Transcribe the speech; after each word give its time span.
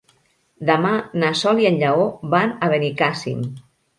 Demà 0.69 0.93
na 1.23 1.29
Sol 1.41 1.61
i 1.65 1.69
en 1.71 1.77
Lleó 1.83 2.09
van 2.33 2.57
a 2.69 2.73
Benicàssim. 2.75 3.47